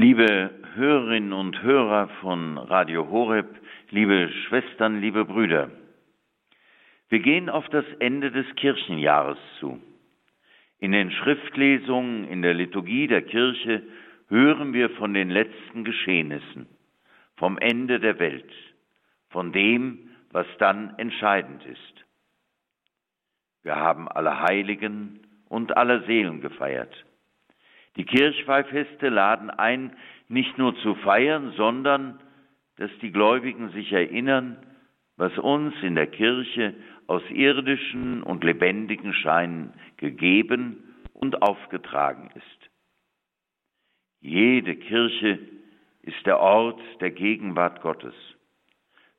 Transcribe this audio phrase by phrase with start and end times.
[0.00, 3.48] Liebe Hörerinnen und Hörer von Radio Horeb,
[3.90, 5.72] liebe Schwestern, liebe Brüder,
[7.08, 9.82] wir gehen auf das Ende des Kirchenjahres zu.
[10.78, 13.82] In den Schriftlesungen in der Liturgie der Kirche
[14.28, 16.68] hören wir von den letzten Geschehnissen,
[17.34, 18.52] vom Ende der Welt,
[19.30, 22.04] von dem, was dann entscheidend ist.
[23.64, 27.04] Wir haben alle Heiligen und alle Seelen gefeiert.
[27.98, 29.94] Die Kirchweihfeste laden ein,
[30.28, 32.20] nicht nur zu feiern, sondern
[32.76, 34.56] dass die Gläubigen sich erinnern,
[35.16, 36.74] was uns in der Kirche
[37.08, 42.70] aus irdischen und lebendigen Scheinen gegeben und aufgetragen ist.
[44.20, 45.40] Jede Kirche
[46.02, 48.14] ist der Ort der Gegenwart Gottes.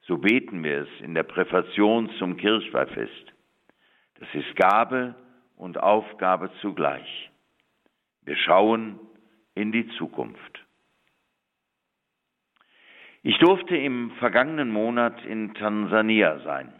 [0.01, 3.33] So beten wir es in der Präfation zum Kirchweihfest.
[4.19, 5.15] Das ist Gabe
[5.57, 7.29] und Aufgabe zugleich.
[8.23, 8.99] Wir schauen
[9.55, 10.65] in die Zukunft.
[13.21, 16.73] Ich durfte im vergangenen Monat in Tansania sein.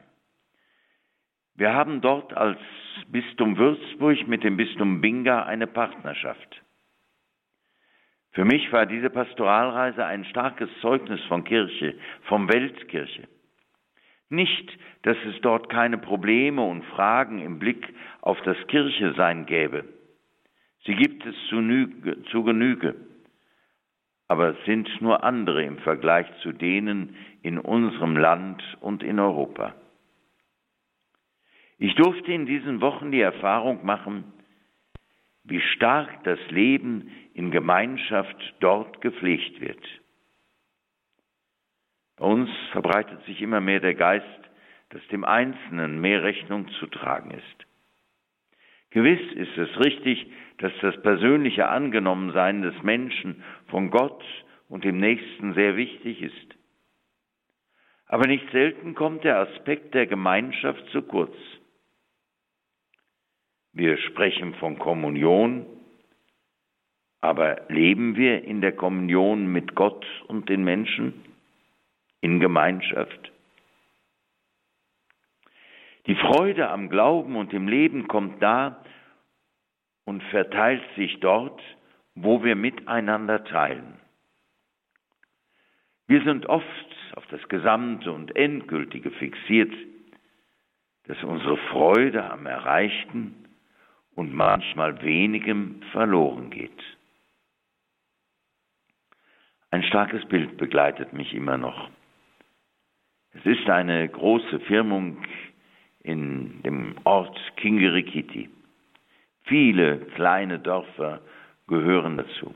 [1.55, 2.59] Wir haben dort als
[3.07, 6.61] Bistum Würzburg mit dem Bistum Binga eine Partnerschaft.
[8.31, 13.27] Für mich war diese Pastoralreise ein starkes Zeugnis von Kirche, von Weltkirche.
[14.29, 19.83] Nicht, dass es dort keine Probleme und Fragen im Blick auf das Kirchesein gäbe.
[20.85, 22.95] Sie gibt es zu, Nüge, zu Genüge,
[24.27, 29.75] aber es sind nur andere im Vergleich zu denen in unserem Land und in Europa.
[31.77, 34.25] Ich durfte in diesen Wochen die Erfahrung machen,
[35.45, 39.83] wie stark das Leben in Gemeinschaft dort gepflegt wird.
[42.17, 44.25] Bei uns verbreitet sich immer mehr der Geist,
[44.89, 47.68] dass dem Einzelnen mehr Rechnung zu tragen ist.
[48.91, 54.23] Gewiss ist es richtig, dass das persönliche Angenommensein des Menschen von Gott
[54.67, 56.55] und dem Nächsten sehr wichtig ist.
[58.07, 61.36] Aber nicht selten kommt der Aspekt der Gemeinschaft zu kurz.
[63.71, 65.65] Wir sprechen von Kommunion,
[67.21, 71.14] aber leben wir in der Kommunion mit Gott und den Menschen
[72.21, 73.31] in Gemeinschaft?
[76.08, 78.83] Die Freude am Glauben und im Leben kommt da
[80.05, 81.61] und verteilt sich dort,
[82.15, 83.99] wo wir miteinander teilen.
[86.08, 86.65] Wir sind oft
[87.15, 89.73] auf das Gesamte und Endgültige fixiert,
[91.04, 93.48] dass unsere Freude am Erreichten
[94.15, 96.83] und manchmal wenigem verloren geht.
[99.71, 101.89] Ein starkes Bild begleitet mich immer noch.
[103.32, 105.21] Es ist eine große Firmung
[106.04, 108.49] in dem Ort Kingerikiti.
[109.43, 111.21] Viele kleine Dörfer
[111.67, 112.54] gehören dazu.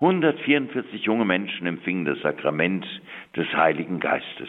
[0.00, 2.86] 144 junge Menschen empfingen das Sakrament
[3.34, 4.48] des Heiligen Geistes.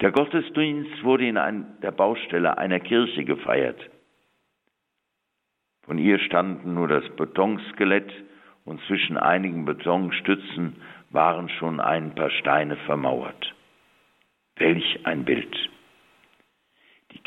[0.00, 1.34] Der Gottesdienst wurde in
[1.82, 3.90] der Baustelle einer Kirche gefeiert.
[5.82, 8.12] Von ihr standen nur das Betonskelett
[8.64, 10.76] und zwischen einigen Betonstützen
[11.10, 13.54] waren schon ein paar Steine vermauert.
[14.56, 15.56] Welch ein Bild!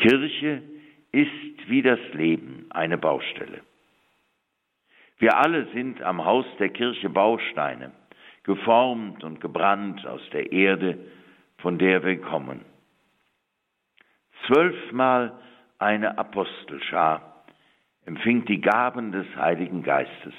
[0.02, 0.62] Kirche
[1.12, 3.60] ist wie das Leben eine Baustelle.
[5.18, 7.92] Wir alle sind am Haus der Kirche Bausteine,
[8.42, 10.98] geformt und gebrannt aus der Erde,
[11.58, 12.64] von der wir kommen.
[14.48, 15.38] Zwölfmal
[15.78, 17.44] eine Apostelschar
[18.04, 20.34] empfing die Gaben des Heiligen Geistes,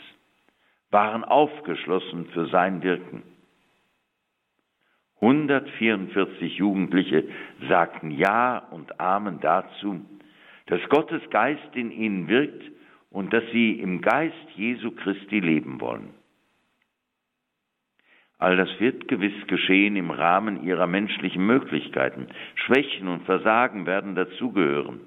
[0.92, 3.24] waren aufgeschlossen für sein Wirken.
[5.24, 7.24] 144 Jugendliche
[7.70, 10.02] sagten Ja und Amen dazu,
[10.66, 12.62] dass Gottes Geist in ihnen wirkt
[13.10, 16.14] und dass sie im Geist Jesu Christi leben wollen.
[18.38, 22.28] All das wird gewiss geschehen im Rahmen ihrer menschlichen Möglichkeiten.
[22.56, 25.00] Schwächen und Versagen werden dazugehören.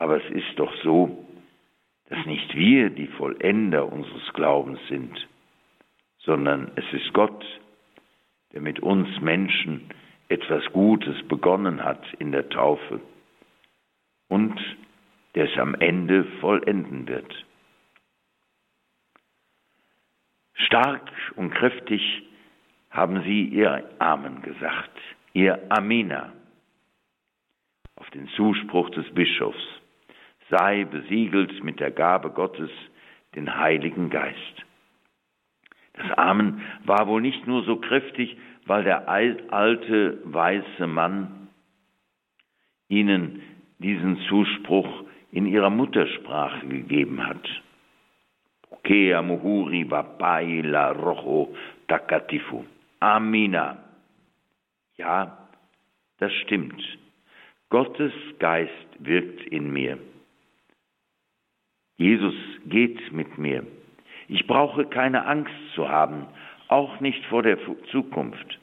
[0.00, 1.24] Aber es ist doch so,
[2.08, 5.28] dass nicht wir die Vollender unseres Glaubens sind,
[6.18, 7.44] sondern es ist Gott,
[8.52, 9.90] der mit uns Menschen
[10.28, 13.00] etwas Gutes begonnen hat in der Taufe
[14.28, 14.58] und
[15.34, 17.46] der es am Ende vollenden wird.
[20.54, 22.22] Stark und kräftig
[22.90, 24.98] haben sie ihr Amen gesagt,
[25.32, 26.32] ihr Amina,
[27.96, 29.78] auf den Zuspruch des Bischofs
[30.50, 32.70] sei besiegelt mit der Gabe Gottes,
[33.34, 34.64] den Heiligen Geist.
[35.98, 38.36] Das Amen war wohl nicht nur so kräftig,
[38.66, 41.48] weil der alte weiße Mann
[42.88, 43.42] ihnen
[43.78, 47.46] diesen Zuspruch in ihrer Muttersprache gegeben hat.
[48.84, 51.54] Kea muhuri vapai la rojo
[51.88, 52.64] takatifu.
[53.00, 53.76] Amina.
[54.96, 55.48] Ja,
[56.18, 56.82] das stimmt.
[57.70, 59.98] Gottes Geist wirkt in mir.
[61.98, 62.34] Jesus
[62.64, 63.66] geht mit mir.
[64.28, 66.26] Ich brauche keine Angst zu haben,
[66.68, 67.58] auch nicht vor der
[67.90, 68.60] Zukunft.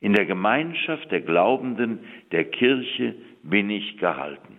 [0.00, 2.00] In der Gemeinschaft der Glaubenden
[2.32, 4.58] der Kirche bin ich gehalten.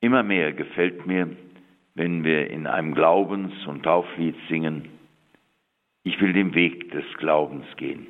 [0.00, 1.36] Immer mehr gefällt mir,
[1.94, 4.88] wenn wir in einem Glaubens- und Tauflied singen,
[6.02, 8.08] ich will den Weg des Glaubens gehen.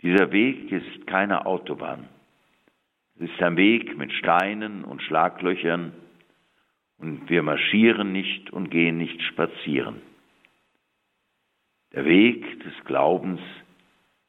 [0.00, 2.08] Dieser Weg ist keine Autobahn.
[3.16, 5.92] Es ist ein Weg mit Steinen und Schlaglöchern
[6.98, 10.02] und wir marschieren nicht und gehen nicht spazieren.
[11.92, 13.40] Der Weg des Glaubens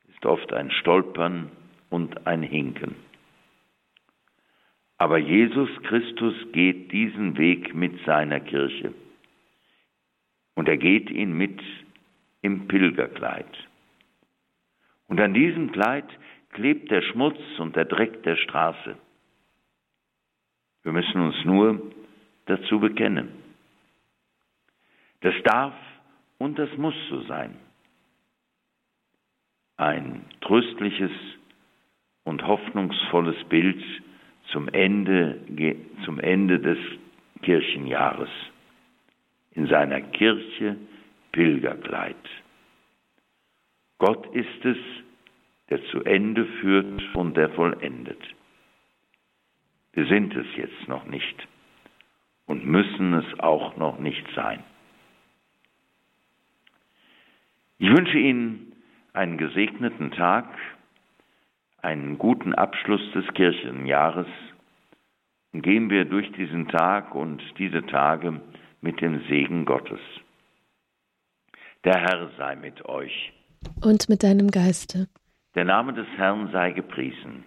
[0.08, 1.52] ist oft ein Stolpern
[1.90, 2.96] und ein Hinken.
[4.98, 8.94] Aber Jesus Christus geht diesen Weg mit seiner Kirche.
[10.56, 11.62] Und er geht ihn mit
[12.42, 13.48] im Pilgerkleid.
[15.08, 16.06] Und an diesem Kleid
[16.52, 18.98] klebt der Schmutz und der Dreck der Straße.
[20.84, 21.82] Wir müssen uns nur
[22.50, 23.30] dazu bekennen.
[25.22, 25.74] Das darf
[26.38, 27.56] und das muss so sein.
[29.78, 31.12] Ein tröstliches
[32.24, 33.84] und hoffnungsvolles Bild
[34.52, 35.40] zum Ende,
[36.06, 36.78] zum Ende des
[37.44, 38.30] Kirchenjahres.
[39.52, 40.78] In seiner Kirche
[41.32, 42.16] Pilgerkleid.
[44.00, 44.78] Gott ist es,
[45.70, 48.22] der zu Ende führt und der vollendet.
[49.94, 51.48] Wir sind es jetzt noch nicht
[52.50, 54.64] und müssen es auch noch nicht sein.
[57.78, 58.74] Ich wünsche Ihnen
[59.14, 60.48] einen gesegneten Tag
[61.82, 64.28] einen guten Abschluss des Kirchenjahres
[65.54, 68.42] und gehen wir durch diesen Tag und diese Tage
[68.82, 70.02] mit dem Segen Gottes.
[71.84, 73.32] Der Herr sei mit euch.
[73.84, 75.08] Und mit deinem Geiste.
[75.54, 77.44] Der Name des Herrn sei gepriesen.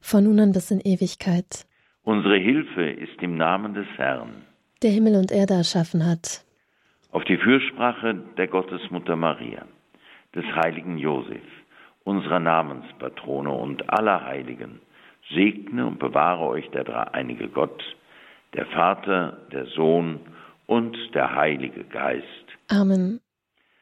[0.00, 1.66] Von nun an bis in Ewigkeit.
[2.04, 4.44] Unsere Hilfe ist im Namen des Herrn.
[4.82, 6.44] Der Himmel und Erde erschaffen hat.
[7.12, 9.64] Auf die Fürsprache der Gottesmutter Maria,
[10.34, 11.42] des heiligen Josef
[12.04, 14.80] unserer Namenspatrone und aller Heiligen,
[15.30, 17.82] segne und bewahre euch der dreieinige Gott,
[18.52, 20.20] der Vater, der Sohn
[20.66, 22.26] und der Heilige Geist.
[22.68, 23.20] Amen.